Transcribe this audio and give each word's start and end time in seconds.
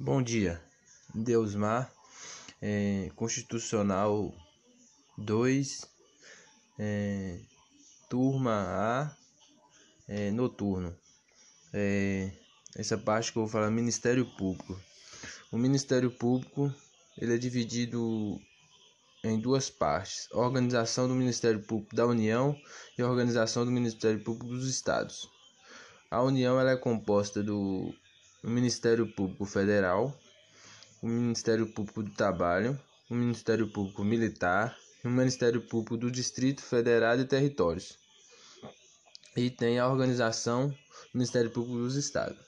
Bom 0.00 0.22
dia, 0.22 0.62
Deusmar, 1.12 1.92
é, 2.62 3.10
Constitucional 3.16 4.32
2, 5.16 5.84
é, 6.78 7.40
turma 8.08 8.52
A, 8.52 9.16
é, 10.06 10.30
noturno. 10.30 10.96
É, 11.74 12.30
essa 12.76 12.96
parte 12.96 13.32
que 13.32 13.38
eu 13.38 13.42
vou 13.42 13.50
falar 13.50 13.72
Ministério 13.72 14.24
Público. 14.36 14.80
O 15.50 15.58
Ministério 15.58 16.12
Público 16.12 16.72
ele 17.20 17.34
é 17.34 17.36
dividido 17.36 18.40
em 19.24 19.40
duas 19.40 19.68
partes: 19.68 20.30
organização 20.30 21.08
do 21.08 21.14
Ministério 21.16 21.60
Público 21.60 21.96
da 21.96 22.06
União 22.06 22.56
e 22.96 23.02
organização 23.02 23.64
do 23.64 23.72
Ministério 23.72 24.22
Público 24.22 24.46
dos 24.46 24.68
Estados. 24.68 25.28
A 26.08 26.22
União 26.22 26.60
ela 26.60 26.70
é 26.70 26.76
composta 26.76 27.42
do 27.42 27.92
o 28.42 28.48
Ministério 28.50 29.06
Público 29.14 29.44
Federal, 29.44 30.16
o 31.02 31.06
Ministério 31.06 31.66
Público 31.72 32.02
do 32.02 32.10
Trabalho, 32.10 32.78
o 33.10 33.14
Ministério 33.14 33.68
Público 33.68 34.04
Militar 34.04 34.76
e 35.04 35.08
o 35.08 35.10
Ministério 35.10 35.60
Público 35.60 35.96
do 35.96 36.10
Distrito 36.10 36.62
Federal 36.62 37.18
e 37.18 37.24
Territórios. 37.24 37.98
E 39.36 39.50
tem 39.50 39.78
a 39.78 39.88
organização 39.88 40.74
Ministério 41.14 41.50
Público 41.50 41.78
dos 41.78 41.96
Estados. 41.96 42.38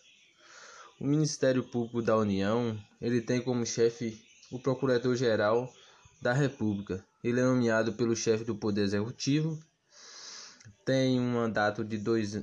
O 1.01 1.07
Ministério 1.07 1.65
Público 1.65 2.03
da 2.03 2.17
União, 2.17 2.79
ele 3.01 3.21
tem 3.21 3.41
como 3.41 3.65
chefe 3.65 4.23
o 4.51 4.59
Procurador-Geral 4.59 5.73
da 6.21 6.33
República. 6.33 7.05
Ele 7.25 7.41
é 7.41 7.45
nomeado 7.45 7.95
pelo 7.95 8.15
chefe 8.15 8.45
do 8.45 8.55
Poder 8.55 8.83
Executivo, 8.83 9.59
tem 10.85 11.19
um 11.21 11.35
mandato 11.35 11.85
de 11.85 11.97
dois, 11.97 12.43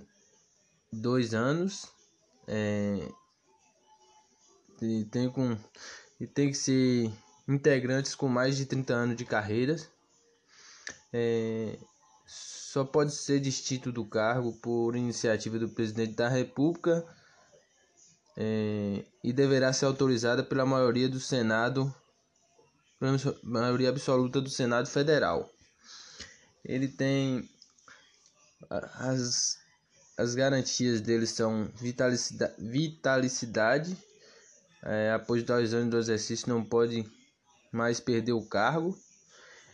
dois 0.91 1.33
anos, 1.33 1.87
é, 2.47 3.11
e 4.81 5.05
tem, 5.05 5.29
com, 5.29 5.57
e 6.19 6.27
tem 6.27 6.49
que 6.49 6.57
ser 6.57 7.11
integrantes 7.47 8.13
com 8.15 8.27
mais 8.27 8.57
de 8.57 8.65
30 8.65 8.93
anos 8.93 9.15
de 9.15 9.25
carreira. 9.25 9.75
É, 11.11 11.77
só 12.25 12.83
pode 12.83 13.13
ser 13.13 13.39
distinto 13.39 13.91
do 13.91 14.05
cargo 14.05 14.53
por 14.53 14.95
iniciativa 14.95 15.57
do 15.57 15.69
presidente 15.69 16.15
da 16.15 16.27
República 16.27 17.05
é, 18.35 19.03
e 19.23 19.33
deverá 19.33 19.73
ser 19.73 19.85
autorizada 19.85 20.43
pela 20.43 20.65
maioria 20.65 21.09
do 21.09 21.19
Senado, 21.19 21.93
pela 22.99 23.17
maioria 23.41 23.89
absoluta 23.89 24.39
do 24.41 24.49
Senado 24.49 24.87
Federal. 24.87 25.49
Ele 26.63 26.87
tem 26.87 27.49
as, 28.69 29.57
as 30.17 30.35
garantias 30.35 31.01
dele 31.01 31.25
são 31.25 31.71
vitalicidade, 31.75 32.53
vitalicidade 32.59 33.97
é, 34.83 35.11
após 35.11 35.43
dois 35.43 35.73
anos 35.73 35.89
do 35.89 35.97
exercício 35.97 36.47
não 36.49 36.63
pode 36.63 37.03
mais 37.71 37.99
perder 37.99 38.33
o 38.33 38.45
cargo. 38.45 38.95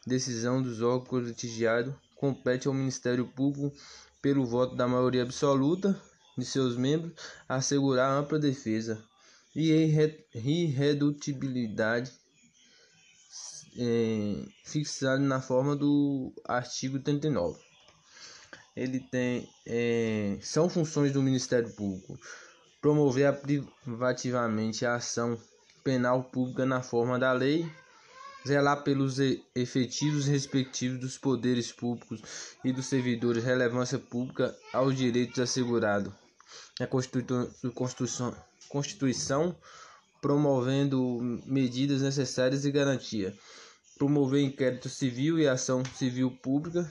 decisão 0.06 0.60
dos 0.62 0.82
órgãos 0.82 1.08
colegiados, 1.08 1.94
compete 2.16 2.68
ao 2.68 2.74
Ministério 2.74 3.26
Público, 3.26 3.74
pelo 4.20 4.44
voto 4.46 4.74
da 4.74 4.88
maioria 4.88 5.22
absoluta 5.22 5.96
de 6.36 6.44
seus 6.44 6.76
membros, 6.76 7.14
assegurar 7.48 8.10
ampla 8.10 8.38
defesa 8.38 9.02
e 9.54 9.70
irredutibilidade 10.34 12.10
é, 13.78 14.44
fixado 14.64 15.22
na 15.22 15.40
forma 15.40 15.74
do 15.76 16.32
artigo 16.46 16.98
39. 16.98 17.58
Ele 18.76 19.00
tem 19.00 19.48
é, 19.66 20.36
são 20.40 20.68
funções 20.68 21.12
do 21.12 21.22
Ministério 21.22 21.70
Público 21.70 22.18
promover 22.84 23.40
privativamente 23.82 24.84
a 24.84 24.96
ação 24.96 25.38
penal 25.82 26.22
pública 26.24 26.66
na 26.66 26.82
forma 26.82 27.18
da 27.18 27.32
lei, 27.32 27.66
zelar 28.46 28.84
pelos 28.84 29.18
efetivos 29.54 30.26
respectivos 30.26 31.00
dos 31.00 31.16
poderes 31.16 31.72
públicos 31.72 32.20
e 32.62 32.70
dos 32.70 32.84
servidores 32.84 33.42
relevância 33.42 33.98
pública 33.98 34.54
aos 34.70 34.94
direitos 34.94 35.38
assegurados. 35.38 36.12
A 36.78 36.86
Constituição, 36.86 38.36
Constituição 38.68 39.56
promovendo 40.24 41.20
medidas 41.44 42.00
necessárias 42.00 42.64
e 42.64 42.70
garantia. 42.70 43.36
Promover 43.98 44.42
inquérito 44.42 44.88
civil 44.88 45.38
e 45.38 45.46
ação 45.46 45.82
civil 45.98 46.30
pública 46.30 46.90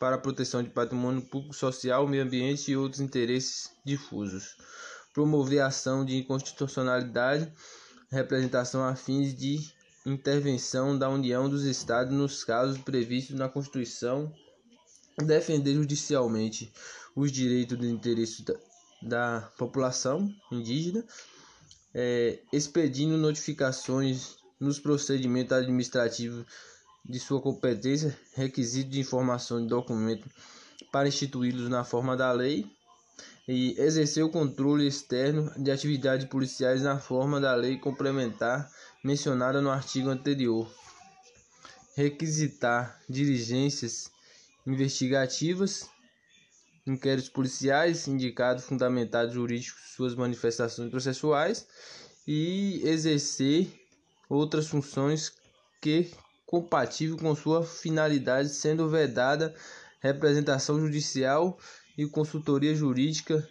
para 0.00 0.16
a 0.16 0.18
proteção 0.18 0.60
de 0.60 0.70
patrimônio 0.70 1.22
público, 1.22 1.54
social, 1.54 2.08
meio 2.08 2.24
ambiente 2.24 2.72
e 2.72 2.76
outros 2.76 3.00
interesses 3.00 3.70
difusos, 3.86 4.56
promover 5.12 5.60
ação 5.62 6.04
de 6.04 6.16
inconstitucionalidade, 6.16 7.48
representação 8.10 8.82
a 8.82 8.96
fins 8.96 9.32
de 9.32 9.60
intervenção 10.04 10.98
da 10.98 11.08
União 11.08 11.48
dos 11.48 11.62
Estados 11.62 12.12
nos 12.12 12.42
casos 12.42 12.76
previstos 12.78 13.36
na 13.36 13.48
Constituição, 13.48 14.34
defender 15.24 15.74
judicialmente 15.74 16.72
os 17.14 17.30
direitos 17.30 17.78
e 17.80 17.86
interesses 17.86 18.40
da, 18.40 18.54
da 19.00 19.52
população 19.56 20.28
indígena, 20.50 21.04
é, 21.94 22.40
expedindo 22.52 23.16
notificações 23.16 24.36
nos 24.58 24.78
procedimentos 24.78 25.52
administrativos 25.52 26.44
de 27.04 27.20
sua 27.20 27.40
competência, 27.40 28.18
requisito 28.34 28.90
de 28.90 29.00
informação 29.00 29.62
de 29.62 29.68
documento 29.68 30.28
para 30.90 31.08
instituí-los 31.08 31.68
na 31.68 31.84
forma 31.84 32.16
da 32.16 32.32
lei 32.32 32.66
e 33.46 33.78
exercer 33.78 34.24
o 34.24 34.30
controle 34.30 34.86
externo 34.86 35.52
de 35.56 35.70
atividades 35.70 36.26
policiais 36.26 36.82
na 36.82 36.98
forma 36.98 37.40
da 37.40 37.54
lei 37.54 37.78
complementar 37.78 38.70
mencionada 39.02 39.60
no 39.60 39.70
artigo 39.70 40.08
anterior. 40.08 40.68
Requisitar 41.94 42.98
diligências 43.08 44.10
investigativas, 44.66 45.88
inquéritos 46.86 47.30
policiais, 47.30 48.06
indicados 48.06 48.64
fundamentados 48.64 49.34
jurídicos 49.34 49.94
suas 49.94 50.14
manifestações 50.14 50.90
processuais 50.90 51.66
e 52.26 52.80
exercer 52.84 53.72
outras 54.28 54.66
funções 54.66 55.32
que 55.80 56.10
compatível 56.46 57.16
com 57.16 57.34
sua 57.34 57.64
finalidade, 57.64 58.48
sendo 58.48 58.88
vedada 58.88 59.54
representação 60.00 60.78
judicial 60.78 61.58
e 61.96 62.06
consultoria 62.06 62.74
jurídica 62.74 63.48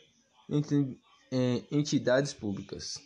entre 0.50 1.00
é, 1.32 1.64
entidades 1.72 2.34
públicas. 2.34 3.00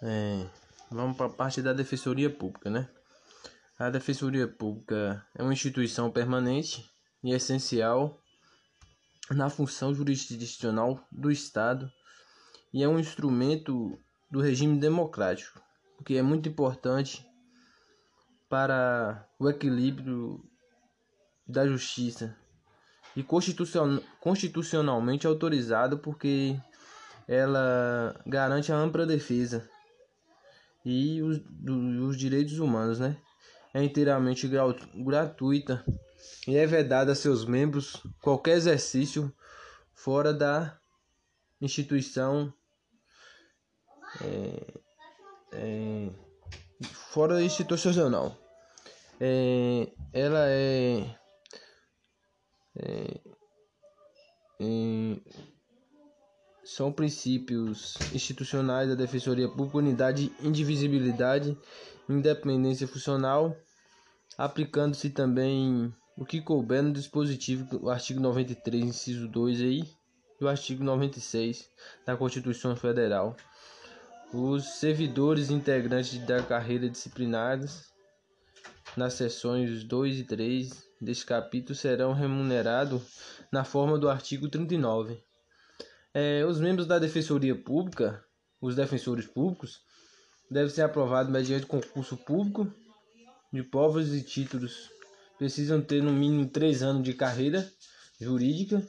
É, 0.00 0.46
vamos 0.90 1.16
para 1.16 1.26
a 1.26 1.30
parte 1.30 1.60
da 1.60 1.72
Defensoria 1.72 2.30
Pública, 2.30 2.70
né? 2.70 2.88
A 3.78 3.90
Defensoria 3.90 4.48
Pública 4.48 5.24
é 5.36 5.42
uma 5.42 5.52
instituição 5.52 6.10
permanente 6.10 6.90
e 7.22 7.32
essencial 7.32 8.20
na 9.30 9.50
função 9.50 9.94
jurisdicional 9.94 11.04
do 11.10 11.30
Estado 11.30 11.90
e 12.72 12.82
é 12.82 12.88
um 12.88 12.98
instrumento 12.98 13.98
do 14.30 14.40
regime 14.40 14.78
democrático, 14.78 15.60
o 15.98 16.04
que 16.04 16.16
é 16.16 16.22
muito 16.22 16.48
importante 16.48 17.26
para 18.48 19.26
o 19.38 19.48
equilíbrio 19.48 20.42
da 21.46 21.66
justiça 21.66 22.36
e 23.16 23.22
constitucionalmente 23.22 25.26
autorizado 25.26 25.98
porque 25.98 26.58
ela 27.26 28.18
garante 28.26 28.72
a 28.72 28.76
ampla 28.76 29.04
defesa 29.04 29.68
e 30.84 31.20
os, 31.22 31.38
do, 31.40 32.06
os 32.06 32.16
direitos 32.16 32.58
humanos, 32.58 32.98
né? 32.98 33.16
É 33.74 33.82
inteiramente 33.82 34.48
gratuita 34.94 35.84
e 36.46 36.56
é 36.56 36.66
vedada 36.66 37.12
a 37.12 37.14
seus 37.14 37.44
membros 37.44 38.02
qualquer 38.20 38.56
exercício 38.56 39.32
fora 39.94 40.32
da 40.32 40.78
instituição 41.60 42.52
é, 44.20 44.80
é, 45.52 46.10
fora 47.12 47.42
institucional. 47.42 48.36
É, 49.20 49.88
ela 50.12 50.46
é, 50.48 51.16
é, 52.76 53.20
é, 54.60 55.20
são 56.64 56.92
princípios 56.92 57.96
institucionais 58.12 58.88
da 58.88 58.94
Defensoria 58.94 59.48
Pública, 59.48 59.78
unidade, 59.78 60.32
indivisibilidade, 60.40 61.58
independência 62.08 62.86
funcional, 62.86 63.56
aplicando-se 64.36 65.10
também 65.10 65.92
o 66.18 66.24
que 66.24 66.42
couber 66.42 66.82
no 66.82 66.92
dispositivo, 66.92 67.78
o 67.80 67.88
artigo 67.88 68.18
93, 68.18 68.84
inciso 68.84 69.28
2 69.28 69.60
aí, 69.60 69.84
e 70.40 70.44
o 70.44 70.48
artigo 70.48 70.82
96 70.82 71.70
da 72.04 72.16
Constituição 72.16 72.74
Federal. 72.74 73.36
Os 74.32 74.64
servidores 74.64 75.48
integrantes 75.48 76.18
da 76.26 76.42
carreira 76.42 76.90
disciplinares 76.90 77.92
nas 78.96 79.14
seções 79.14 79.84
2 79.84 80.18
e 80.18 80.24
3 80.24 80.88
deste 81.00 81.24
capítulo 81.24 81.76
serão 81.76 82.12
remunerados 82.12 83.02
na 83.52 83.62
forma 83.62 83.96
do 83.96 84.10
artigo 84.10 84.48
39. 84.48 85.22
É, 86.12 86.44
os 86.44 86.58
membros 86.58 86.86
da 86.86 86.98
Defensoria 86.98 87.54
Pública, 87.54 88.24
os 88.60 88.74
defensores 88.74 89.26
públicos, 89.26 89.80
devem 90.50 90.70
ser 90.70 90.82
aprovados 90.82 91.30
mediante 91.30 91.64
concurso 91.64 92.16
público 92.16 92.66
de 93.52 93.62
provas 93.62 94.12
e 94.12 94.22
títulos. 94.22 94.97
Precisam 95.38 95.80
ter 95.80 96.02
no 96.02 96.12
mínimo 96.12 96.48
três 96.48 96.82
anos 96.82 97.04
de 97.04 97.14
carreira 97.14 97.70
jurídica. 98.20 98.86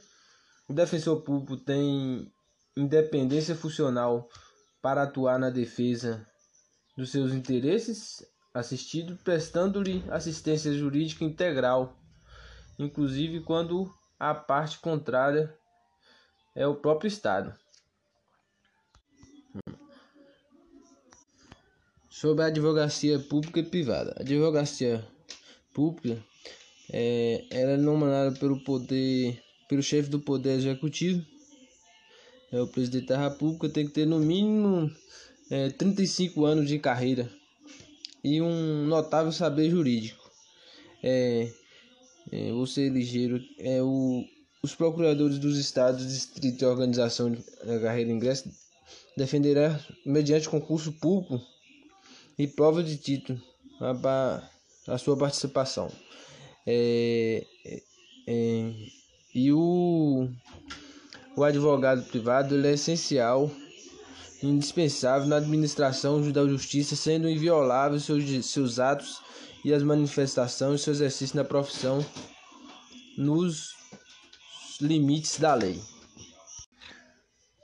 O 0.68 0.72
defensor 0.72 1.22
público 1.22 1.56
tem 1.56 2.30
independência 2.76 3.54
funcional 3.54 4.28
para 4.82 5.04
atuar 5.04 5.38
na 5.38 5.48
defesa 5.48 6.26
dos 6.96 7.10
seus 7.10 7.32
interesses, 7.32 8.24
assistido 8.52 9.16
prestando-lhe 9.22 10.04
assistência 10.10 10.72
jurídica 10.72 11.24
integral, 11.24 11.96
inclusive 12.78 13.40
quando 13.40 13.92
a 14.18 14.34
parte 14.34 14.78
contrária 14.80 15.56
é 16.54 16.66
o 16.66 16.74
próprio 16.74 17.08
Estado. 17.08 17.54
Sobre 22.08 22.44
a 22.44 22.48
advocacia 22.48 23.18
pública 23.18 23.60
e 23.60 23.62
privada. 23.62 24.14
A 24.18 24.22
advocacia 24.22 25.06
pública 25.72 26.22
é, 26.92 27.44
ela 27.50 27.72
é 27.72 27.76
nomeada 27.76 28.32
pelo 28.38 28.58
poder, 28.60 29.40
pelo 29.68 29.82
chefe 29.82 30.08
do 30.08 30.20
poder 30.20 30.58
executivo, 30.58 31.24
é 32.52 32.60
o 32.60 32.66
presidente 32.66 33.06
da 33.06 33.28
República, 33.28 33.68
tem 33.68 33.86
que 33.86 33.92
ter 33.92 34.06
no 34.06 34.18
mínimo 34.18 34.90
é, 35.50 35.70
35 35.70 36.44
anos 36.44 36.68
de 36.68 36.78
carreira 36.78 37.30
e 38.24 38.42
um 38.42 38.86
notável 38.86 39.30
saber 39.30 39.70
jurídico. 39.70 40.30
É, 41.02 41.50
é, 42.32 42.52
você 42.52 42.88
ligeiro 42.88 43.40
é 43.58 43.82
o 43.82 44.24
os 44.62 44.74
procuradores 44.74 45.38
dos 45.38 45.56
estados, 45.56 46.06
distrito 46.06 46.62
e 46.62 46.66
organização 46.66 47.32
da 47.64 47.80
carreira 47.80 48.10
ingresso 48.10 48.50
defenderá 49.16 49.80
mediante 50.04 50.50
concurso 50.50 50.92
público 50.92 51.40
e 52.38 52.46
prova 52.46 52.82
de 52.82 52.98
título 52.98 53.40
a, 54.92 54.98
sua 54.98 55.16
participação. 55.16 55.90
É, 56.66 57.46
é, 57.64 57.82
é, 58.26 58.72
e 59.34 59.52
o, 59.52 60.28
o 61.36 61.44
advogado 61.44 62.02
privado 62.04 62.66
é 62.66 62.72
essencial, 62.72 63.50
indispensável 64.42 65.28
na 65.28 65.36
administração 65.36 66.30
da 66.32 66.46
justiça, 66.46 66.96
sendo 66.96 67.28
inviolável 67.28 67.98
seus, 68.00 68.46
seus 68.46 68.78
atos 68.78 69.20
e 69.64 69.72
as 69.72 69.82
manifestações, 69.82 70.82
seu 70.82 70.92
exercício 70.92 71.36
na 71.36 71.44
profissão 71.44 72.04
nos 73.16 73.74
limites 74.80 75.38
da 75.38 75.54
lei. 75.54 75.80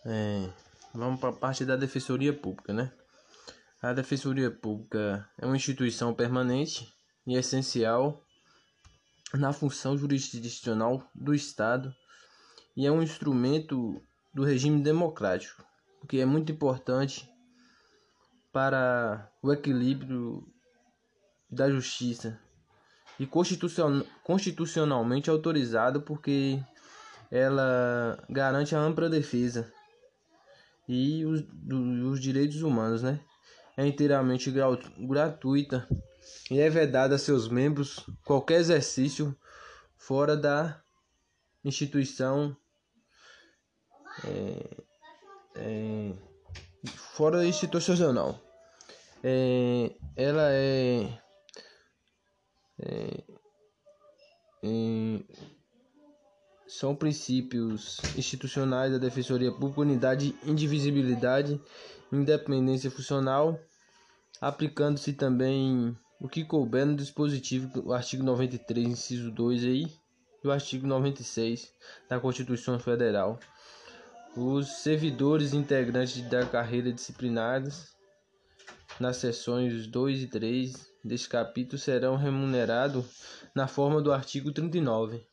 É, 0.05 0.49
vamos 0.94 1.19
para 1.19 1.31
a 1.31 1.32
parte 1.32 1.64
da 1.64 1.75
Defensoria 1.75 2.32
Pública, 2.32 2.72
né? 2.72 2.93
A 3.82 3.93
Defensoria 3.93 4.50
Pública 4.50 5.29
é 5.38 5.46
uma 5.46 5.56
instituição 5.56 6.14
permanente 6.14 6.95
e 7.26 7.34
essencial 7.34 8.23
na 9.34 9.52
função 9.52 9.99
jurisdicional 9.99 11.02
do 11.14 11.34
Estado 11.34 11.94
e 12.76 12.87
é 12.87 12.93
um 12.93 13.02
instrumento 13.02 14.00
do 14.32 14.44
regime 14.44 14.81
democrático, 14.82 15.64
o 16.02 16.06
que 16.06 16.20
é 16.20 16.26
muito 16.26 16.52
importante 16.52 17.28
para 18.52 19.28
o 19.43 19.52
equilíbrio 19.52 20.46
da 21.50 21.69
justiça 21.70 22.38
e 23.19 23.26
constitucionalmente 23.26 25.31
autorizado 25.31 26.02
porque 26.02 26.62
ela 27.31 28.22
garante 28.29 28.75
a 28.75 28.79
ampla 28.79 29.08
defesa 29.08 29.72
e 30.88 31.25
os, 31.25 31.43
do, 31.43 32.11
os 32.11 32.20
direitos 32.20 32.62
humanos, 32.62 33.02
né? 33.02 33.20
É 33.76 33.87
inteiramente 33.87 34.52
gratuita 34.99 35.87
e 36.50 36.61
é 36.61 36.69
vedada 36.69 37.14
a 37.14 37.19
seus 37.19 37.49
membros 37.49 38.05
qualquer 38.25 38.61
exercício 38.61 39.37
fora 39.96 40.37
da 40.37 40.81
instituição 41.64 42.56
é, 44.25 44.76
é, 45.56 46.12
fora 47.14 47.44
institucional. 47.44 48.40
É, 49.23 49.93
ela 50.14 50.52
é, 50.52 51.19
é, 52.79 53.25
é 54.62 55.46
são 56.69 56.94
princípios 56.94 58.00
institucionais 58.17 58.93
da 58.93 58.99
Defensoria 58.99 59.50
Pública, 59.50 59.81
unidade, 59.81 60.34
indivisibilidade, 60.44 61.61
independência 62.12 62.90
funcional, 62.90 63.58
aplicando-se 64.40 65.12
também 65.12 65.96
o 66.20 66.28
que 66.28 66.44
couber 66.44 66.86
no 66.86 66.96
dispositivo, 66.96 67.82
o 67.84 67.92
artigo 67.92 68.22
93, 68.22 68.86
inciso 68.86 69.30
2 69.30 69.64
aí, 69.64 69.86
e 70.42 70.48
o 70.48 70.52
artigo 70.52 70.86
96 70.86 71.72
da 72.08 72.18
Constituição 72.20 72.78
Federal. 72.78 73.38
Os 74.36 74.68
servidores 74.82 75.52
integrantes 75.52 76.22
da 76.28 76.44
carreira 76.44 76.92
disciplinares 76.92 77.94
nas 79.00 79.16
seções 79.16 79.86
2 79.86 80.22
e 80.22 80.26
3 80.26 80.90
deste 81.04 81.28
capítulo 81.28 81.78
serão 81.78 82.16
remunerados 82.16 83.04
na 83.54 83.66
forma 83.66 84.00
do 84.00 84.12
artigo 84.12 84.52
39. 84.52 85.24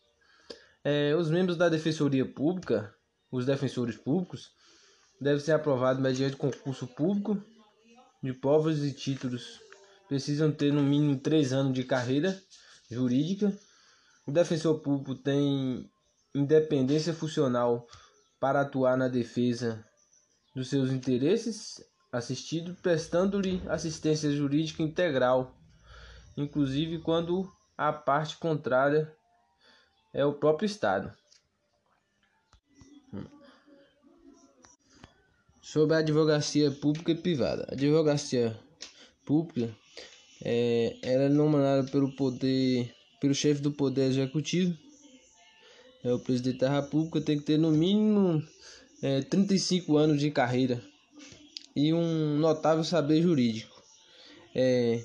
É, 0.84 1.16
os 1.16 1.30
membros 1.30 1.58
da 1.58 1.70
Defensoria 1.70 2.26
Pública, 2.26 2.94
os 3.32 3.46
defensores 3.46 3.98
públicos, 3.98 4.52
devem 5.20 5.40
ser 5.40 5.54
aprovados 5.54 6.02
mediante 6.02 6.36
concurso 6.36 6.88
público 6.88 7.42
de 8.22 8.34
provas 8.34 8.84
e 8.84 8.92
títulos. 8.92 9.62
Precisam 10.08 10.52
ter 10.52 10.72
no 10.72 10.84
mínimo 10.84 11.18
três 11.18 11.54
anos 11.54 11.74
de 11.74 11.84
carreira 11.84 12.40
jurídica. 12.90 13.58
O 14.26 14.32
defensor 14.32 14.80
público 14.80 15.16
tem 15.16 15.90
independência 16.34 17.14
funcional 17.14 17.88
para 18.40 18.62
atuar 18.62 18.98
na 18.98 19.08
defesa 19.08 19.84
dos 20.56 20.70
seus 20.70 20.92
interesses, 20.92 21.84
assistido 22.12 22.76
prestando-lhe 22.82 23.62
assistência 23.68 24.32
jurídica 24.32 24.84
integral, 24.84 25.56
inclusive 26.38 27.00
quando 27.00 27.52
a 27.78 27.92
parte 27.92 28.38
contrária 28.38 29.12
é 30.14 30.24
o 30.26 30.34
próprio 30.34 30.66
Estado. 30.66 31.12
Sobre 35.62 35.96
a 35.96 36.00
advocacia 36.00 36.70
pública 36.70 37.12
e 37.12 37.16
privada. 37.16 37.66
A 37.70 37.74
advocacia 37.74 38.60
pública 39.26 39.70
é, 40.44 40.98
ela 41.02 41.24
é 41.24 41.30
nomeada 41.30 41.90
pelo 41.90 42.12
poder, 42.12 42.94
pelo 43.20 43.34
chefe 43.34 43.62
do 43.62 43.72
poder 43.72 44.10
executivo, 44.10 44.78
é 46.04 46.12
o 46.12 46.20
presidente 46.20 46.60
da 46.60 46.82
República, 46.82 47.22
tem 47.22 47.38
que 47.38 47.46
ter 47.46 47.58
no 47.58 47.72
mínimo 47.72 48.44
é, 49.02 49.22
35 49.22 49.96
anos 49.96 50.20
de 50.20 50.30
carreira 50.32 50.84
e 51.76 51.94
um 51.94 52.38
notável 52.38 52.84
saber 52.84 53.22
jurídico. 53.22 53.82
É, 54.54 55.02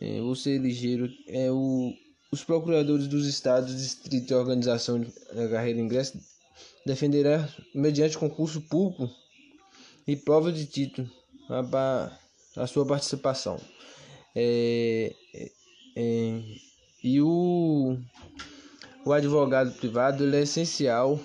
é, 0.00 0.20
você 0.20 0.58
ligeiro 0.58 1.10
é 1.26 1.50
o 1.50 1.92
os 2.32 2.44
procuradores 2.44 3.08
dos 3.08 3.26
estados, 3.26 3.76
distrito 3.76 4.30
e 4.30 4.34
organização 4.34 5.00
da 5.34 5.48
carreira 5.48 5.80
ingresso 5.80 6.16
defenderá 6.86 7.48
mediante 7.74 8.16
concurso 8.16 8.60
público 8.60 9.10
e 10.06 10.14
prova 10.14 10.52
de 10.52 10.64
título 10.64 11.10
a, 11.48 12.16
a 12.56 12.66
sua 12.66 12.86
participação. 12.86 13.58
É, 14.34 15.14
é, 15.34 15.50
é, 15.96 16.42
e 17.02 17.20
o, 17.20 17.96
o 19.04 19.12
advogado 19.12 19.72
privado 19.72 20.34
é 20.34 20.42
essencial, 20.42 21.18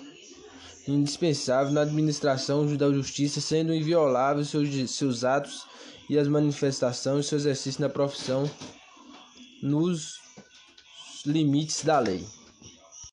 indispensável 0.88 1.72
na 1.72 1.82
administração 1.82 2.66
da 2.76 2.90
justiça, 2.90 3.40
sendo 3.40 3.74
inviolável 3.74 4.44
seus, 4.44 4.90
seus 4.90 5.24
atos 5.24 5.66
e 6.08 6.18
as 6.18 6.28
manifestações, 6.28 7.26
seu 7.26 7.38
exercício 7.38 7.80
na 7.80 7.88
profissão 7.88 8.48
nos 9.62 10.20
limites 11.24 11.84
da 11.84 11.98
lei. 11.98 12.24